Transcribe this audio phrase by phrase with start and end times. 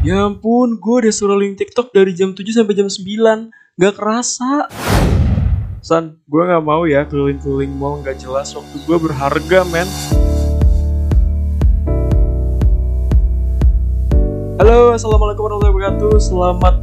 [0.00, 3.52] Ya ampun, gue udah scrolling TikTok dari jam 7 sampai jam 9.
[3.76, 4.64] Gak kerasa.
[5.84, 8.56] San, gue gak mau ya keliling-keliling mall gak jelas.
[8.56, 9.84] Waktu gue berharga, men.
[14.56, 16.16] Halo, Assalamualaikum warahmatullahi wabarakatuh.
[16.16, 16.80] Selamat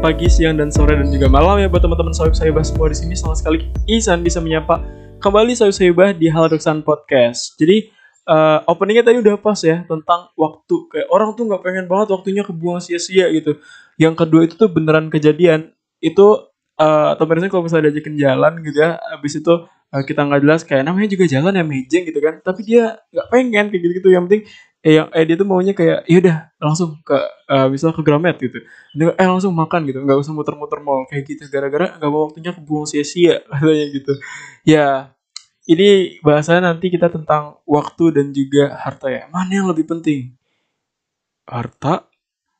[0.00, 3.12] pagi, siang, dan sore, dan juga malam ya buat teman-teman sahib saya semua di sini.
[3.12, 4.80] Senang sekali Isan bisa menyapa
[5.20, 7.60] kembali sahib saya di Haladosan Podcast.
[7.60, 7.92] Jadi,
[8.28, 10.76] uh, openingnya tadi udah pas ya tentang waktu.
[10.90, 13.60] Kayak orang tuh nggak pengen banget waktunya kebuang sia-sia gitu.
[14.00, 15.72] Yang kedua itu tuh beneran kejadian.
[16.00, 20.40] Itu uh, atau misalnya kalau misalnya diajakin jalan gitu ya abis itu uh, kita nggak
[20.42, 22.34] jelas kayak namanya juga jalan ya mejeng gitu kan.
[22.40, 24.44] Tapi dia nggak pengen kayak gitu gitu yang penting
[24.84, 27.16] eh yang eh dia tuh maunya kayak ya udah langsung ke
[27.48, 28.60] uh, misal ke Gramet gitu.
[28.92, 30.04] Dia, eh langsung makan gitu.
[30.04, 31.48] Nggak usah muter-muter mall kayak gitu.
[31.48, 34.12] Gara-gara nggak mau waktunya kebuang sia-sia katanya gitu.
[34.68, 35.13] Ya
[35.64, 39.24] ini bahasanya nanti kita tentang waktu dan juga harta ya.
[39.32, 40.36] Mana yang lebih penting?
[41.48, 42.04] Harta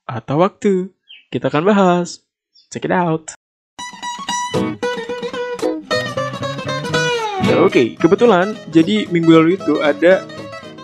[0.08, 0.88] atau waktu?
[1.28, 2.24] Kita akan bahas.
[2.72, 3.36] Check it out.
[7.54, 10.24] Oke, okay, kebetulan jadi minggu lalu itu ada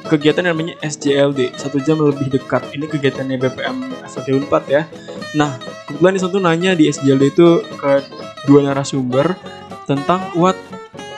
[0.06, 2.62] kegiatan yang namanya SJLD, satu jam lebih dekat.
[2.76, 3.76] Ini kegiatannya BPM
[4.06, 4.84] SLT 4 ya.
[5.34, 5.56] Nah,
[5.88, 7.92] kebetulan di satu nanya di SJLD itu ke
[8.44, 9.34] dua narasumber
[9.88, 10.56] tentang what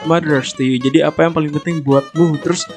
[0.05, 0.77] matters to you.
[0.79, 2.39] Jadi apa yang paling penting buatmu?
[2.41, 2.67] Terus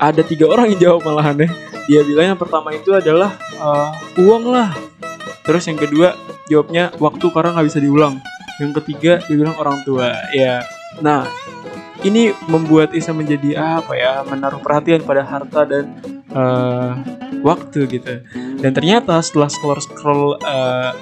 [0.00, 1.48] ada tiga orang yang jawab malahan ya.
[1.84, 4.72] Dia bilang yang pertama itu adalah uh, uang lah.
[5.44, 6.16] Terus yang kedua
[6.48, 8.14] jawabnya waktu karena nggak bisa diulang.
[8.56, 10.14] Yang ketiga dia bilang orang tua.
[10.32, 10.64] Ya,
[11.04, 11.28] nah
[12.04, 15.92] ini membuat Isa menjadi apa ya menaruh perhatian pada harta dan
[16.32, 16.96] uh,
[17.44, 18.24] waktu gitu.
[18.60, 20.92] Dan ternyata setelah scroll scroll uh,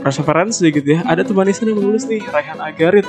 [0.00, 3.04] referensi gitu ya, ada teman Isa yang menulis nih Raihan Agarit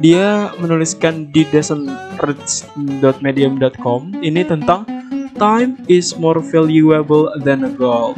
[0.00, 4.88] dia menuliskan di doesn'trich.medium.com ini tentang
[5.36, 8.16] time is more valuable than gold.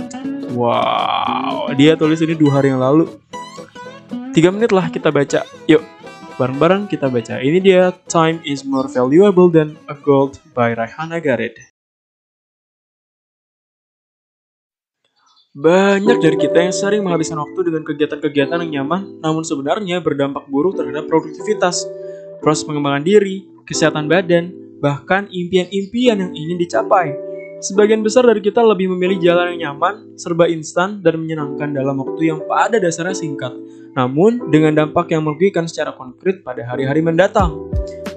[0.55, 3.11] Wow, dia tulis ini dua hari yang lalu.
[4.31, 5.43] Tiga menit lah kita baca.
[5.67, 5.83] Yuk,
[6.39, 7.43] bareng-bareng kita baca.
[7.43, 11.72] Ini dia Time is more valuable than a gold by Raihana Gared.
[15.53, 20.81] Banyak dari kita yang sering menghabiskan waktu dengan kegiatan-kegiatan yang nyaman, namun sebenarnya berdampak buruk
[20.81, 21.85] terhadap produktivitas,
[22.41, 24.49] proses pengembangan diri, kesehatan badan,
[24.81, 27.13] bahkan impian-impian yang ingin dicapai.
[27.61, 32.33] Sebagian besar dari kita lebih memilih jalan yang nyaman, serba instan, dan menyenangkan dalam waktu
[32.33, 33.53] yang pada dasarnya singkat,
[33.93, 37.69] namun dengan dampak yang merugikan secara konkret pada hari-hari mendatang.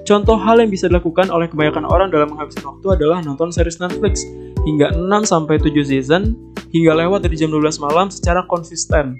[0.08, 4.24] Contoh hal yang bisa dilakukan oleh kebanyakan orang dalam menghabiskan waktu adalah nonton series Netflix
[4.66, 6.34] hingga 6-7 season,
[6.74, 9.16] hingga lewat dari jam 12 malam secara konsisten.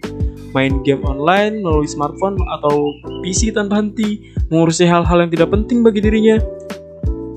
[0.50, 2.90] Main game online melalui smartphone atau
[3.22, 6.42] PC tanpa henti, mengurusi hal-hal yang tidak penting bagi dirinya.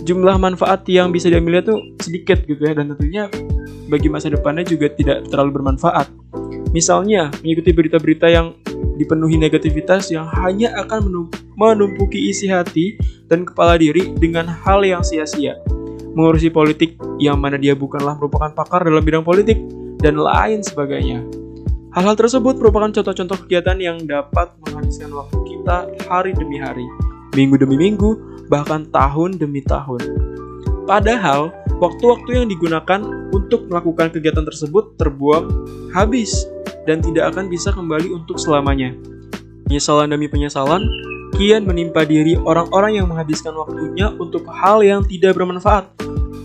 [0.03, 3.29] Jumlah manfaat yang bisa diambilnya tuh sedikit gitu ya, dan tentunya
[3.85, 6.09] bagi masa depannya juga tidak terlalu bermanfaat.
[6.73, 8.57] Misalnya, mengikuti berita-berita yang
[8.97, 15.57] dipenuhi negativitas yang hanya akan menumpuki isi hati dan kepala diri dengan hal yang sia-sia.
[16.17, 19.61] Mengurusi politik yang mana dia bukanlah merupakan pakar dalam bidang politik,
[19.99, 21.21] dan lain sebagainya.
[21.91, 25.77] Hal-hal tersebut merupakan contoh-contoh kegiatan yang dapat menghabiskan waktu kita
[26.07, 26.85] hari demi hari,
[27.35, 28.15] minggu demi minggu,
[28.47, 29.99] bahkan tahun demi tahun.
[30.87, 33.01] Padahal, waktu-waktu yang digunakan
[33.33, 35.45] untuk melakukan kegiatan tersebut terbuang
[35.93, 36.45] habis
[36.85, 38.93] dan tidak akan bisa kembali untuk selamanya.
[39.69, 40.81] Penyesalan demi penyesalan
[41.39, 45.87] kian menimpa diri orang-orang yang menghabiskan waktunya untuk hal yang tidak bermanfaat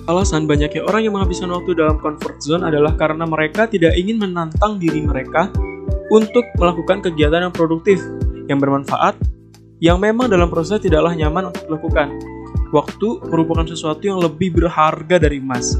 [0.04, 4.76] Alasan banyaknya orang yang menghabiskan waktu dalam comfort zone adalah karena mereka tidak ingin menantang
[4.76, 5.48] diri mereka
[6.12, 8.04] untuk melakukan kegiatan yang produktif,
[8.44, 9.16] yang bermanfaat,
[9.80, 12.20] yang memang dalam proses tidaklah nyaman untuk dilakukan.
[12.68, 15.72] Waktu merupakan sesuatu yang lebih berharga dari emas,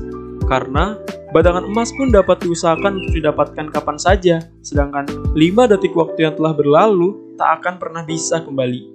[0.49, 0.97] karena
[1.37, 5.05] batangan emas pun dapat diusahakan untuk didapatkan kapan saja, sedangkan
[5.37, 8.94] 5 detik waktu yang telah berlalu tak akan pernah bisa kembali.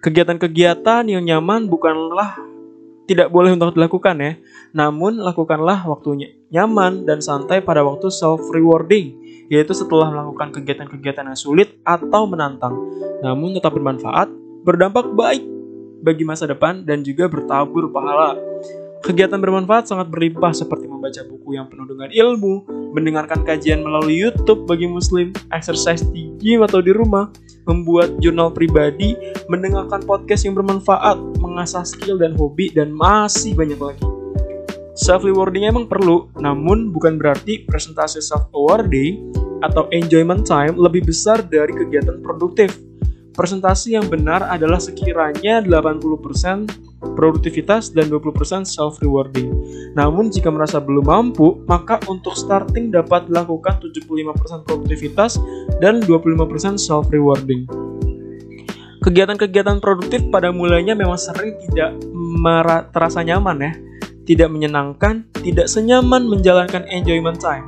[0.00, 2.40] Kegiatan-kegiatan yang nyaman bukanlah
[3.04, 4.32] tidak boleh untuk dilakukan ya.
[4.72, 9.18] Namun lakukanlah waktunya nyaman dan santai pada waktu self rewarding,
[9.52, 12.72] yaitu setelah melakukan kegiatan-kegiatan yang sulit atau menantang,
[13.20, 14.32] namun tetap bermanfaat,
[14.64, 15.44] berdampak baik
[16.00, 18.40] bagi masa depan dan juga bertabur pahala.
[19.00, 24.68] Kegiatan bermanfaat sangat berlimpah seperti membaca buku yang penuh dengan ilmu, mendengarkan kajian melalui YouTube
[24.68, 27.32] bagi muslim, exercise di gym atau di rumah,
[27.64, 29.16] membuat jurnal pribadi,
[29.48, 34.04] mendengarkan podcast yang bermanfaat, mengasah skill dan hobi, dan masih banyak lagi.
[34.92, 39.32] Self rewarding emang perlu, namun bukan berarti presentasi self rewarding
[39.64, 42.76] atau enjoyment time lebih besar dari kegiatan produktif.
[43.32, 49.48] Presentasi yang benar adalah sekiranya 80% produktivitas, dan 20% self-rewarding.
[49.96, 55.40] Namun, jika merasa belum mampu, maka untuk starting dapat dilakukan 75% produktivitas
[55.80, 57.64] dan 25% self-rewarding.
[59.00, 61.96] Kegiatan-kegiatan produktif pada mulanya memang sering tidak
[62.92, 63.72] terasa nyaman ya,
[64.28, 67.64] tidak menyenangkan, tidak senyaman menjalankan enjoyment time.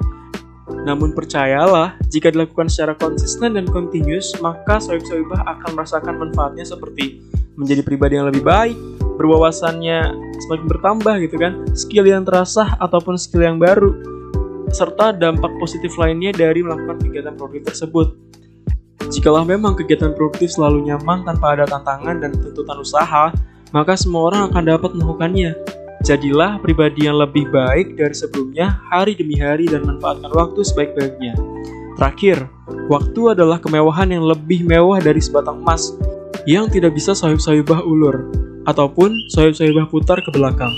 [0.85, 7.25] Namun percayalah, jika dilakukan secara konsisten dan continuous, maka sohib-sohibah akan merasakan manfaatnya seperti
[7.57, 8.77] menjadi pribadi yang lebih baik,
[9.17, 13.95] berwawasannya semakin bertambah gitu kan, skill yang terasa ataupun skill yang baru,
[14.73, 18.17] serta dampak positif lainnya dari melakukan kegiatan produktif tersebut.
[19.13, 23.29] Jikalau memang kegiatan produktif selalu nyaman tanpa ada tantangan dan tuntutan usaha,
[23.71, 25.53] maka semua orang akan dapat melakukannya.
[26.03, 31.39] Jadilah pribadi yang lebih baik dari sebelumnya hari demi hari dan manfaatkan waktu sebaik-baiknya.
[31.95, 32.51] Terakhir,
[32.91, 35.95] waktu adalah kemewahan yang lebih mewah dari sebatang emas
[36.43, 38.27] yang tidak bisa sahib-sahibah ulur
[38.67, 40.73] ataupun sahib-sahibah putar ke belakang.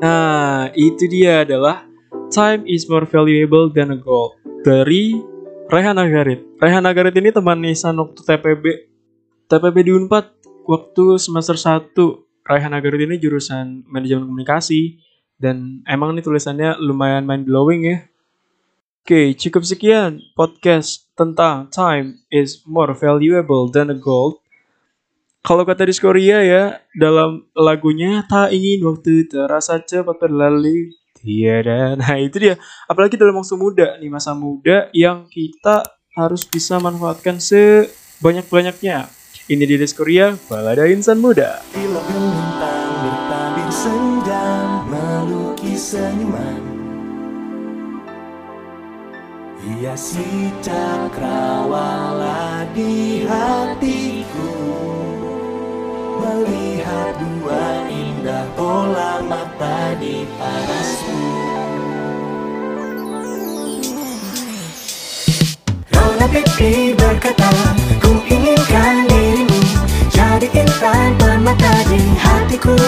[0.00, 1.90] Nah, itu dia adalah
[2.30, 5.18] Time is more valuable than a gold dari
[5.66, 6.38] Rehan Agarit.
[6.62, 8.64] Rehan Agarit ini teman Nisan waktu TPB.
[9.50, 10.30] TPB di Unpad
[10.62, 11.90] waktu semester 1.
[12.46, 15.02] Rehan Agarit ini jurusan manajemen komunikasi.
[15.34, 17.98] Dan emang nih tulisannya lumayan mind blowing ya.
[19.02, 24.38] Oke, cukup sekian podcast tentang time is more valuable than a gold
[25.40, 31.96] kalau kata di Korea ya dalam lagunya tak ingin waktu terasa cepat berlalu tiada.
[31.96, 32.60] Nah itu dia.
[32.84, 39.08] Apalagi dalam masa muda nih masa muda yang kita harus bisa manfaatkan sebanyak-banyaknya.
[39.50, 41.58] Ini di Korea, Balada Insan Muda.
[41.74, 41.98] Bila
[49.60, 54.99] Hiasi cakrawala di hatiku
[56.30, 61.26] melihat dua indah bola mata di parasmu
[65.90, 67.50] Rona pipi berkata
[67.98, 69.58] Ku inginkan dirimu
[70.14, 72.78] Jadi intan permata di hatiku.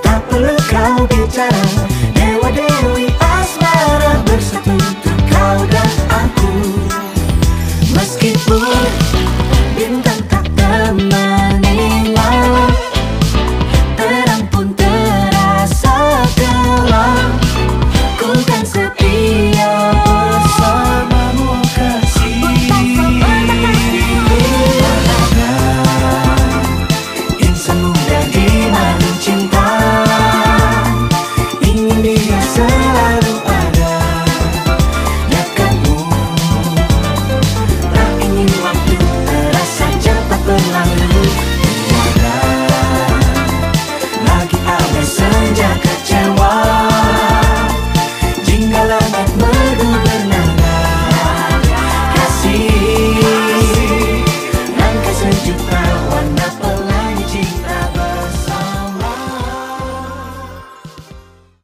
[0.00, 1.66] Tak perlu kau bicara
[2.16, 3.09] Dewa Dewi